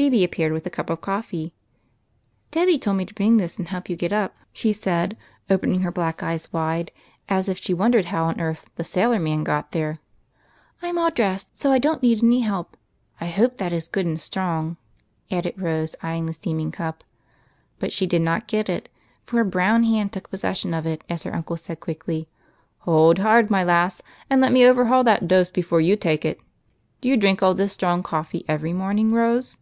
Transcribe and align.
Phebe 0.00 0.22
appeared 0.22 0.52
with 0.52 0.64
a 0.64 0.70
cup 0.70 0.90
of 0.90 1.00
coffee." 1.00 1.52
Debby 2.52 2.78
told 2.78 2.96
me 2.98 3.04
to 3.04 3.14
bring 3.14 3.36
this 3.38 3.58
and 3.58 3.66
help 3.66 3.88
you 3.90 3.96
get 3.96 4.12
up," 4.12 4.36
she 4.52 4.72
said, 4.72 5.16
opening 5.50 5.80
her 5.80 5.90
black 5.90 6.22
eyes 6.22 6.52
wide, 6.52 6.92
as 7.28 7.48
if 7.48 7.58
she 7.58 7.74
won 7.74 7.90
dered 7.92 8.04
how 8.04 8.26
on 8.26 8.40
earth" 8.40 8.70
the 8.76 8.84
sailor 8.84 9.18
man" 9.18 9.42
got 9.42 9.72
there." 9.72 9.98
I 10.82 10.88
'm 10.88 10.98
all 10.98 11.10
dressed, 11.10 11.60
so 11.60 11.72
I 11.72 11.78
don't 11.80 12.00
need 12.00 12.22
any 12.22 12.44
helj). 12.44 12.68
I 13.20 13.26
hope 13.26 13.56
that 13.56 13.72
is 13.72 13.88
good 13.88 14.06
and 14.06 14.20
strong," 14.20 14.76
added 15.32 15.60
Rose, 15.60 15.96
eying 16.04 16.26
the 16.26 16.32
steam 16.32 16.60
ing 16.60 16.70
cup 16.70 17.02
with 17.02 17.06
an 17.06 17.06
eager 17.08 17.24
look. 17.24 17.80
But 17.80 17.92
she 17.92 18.06
did 18.06 18.22
not 18.22 18.46
get 18.46 18.68
it, 18.68 18.88
for 19.26 19.40
a 19.40 19.44
brown 19.44 19.82
hand 19.82 20.12
took 20.12 20.30
pos 20.30 20.42
session 20.42 20.74
of 20.74 20.86
it 20.86 21.02
as 21.08 21.24
her 21.24 21.34
uncle 21.34 21.56
said 21.56 21.80
quickly, 21.80 22.28
—"Hold 22.86 23.18
hard, 23.18 23.50
my 23.50 23.64
lass, 23.64 24.00
and 24.30 24.40
let 24.40 24.52
me 24.52 24.64
overhaul 24.64 25.02
that 25.02 25.26
dose 25.26 25.50
before 25.50 25.80
you 25.80 25.96
take 25.96 26.24
it. 26.24 26.40
Do 27.00 27.08
you 27.08 27.18
drmk 27.18 27.42
all 27.42 27.52
this 27.54 27.72
strong 27.72 28.04
coffee 28.04 28.44
every 28.46 28.72
morning. 28.72 29.10
Rose 29.12 29.58